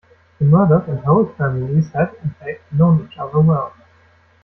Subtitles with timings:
[0.39, 3.71] The Murdoch and Holt families had, in fact, known each other well.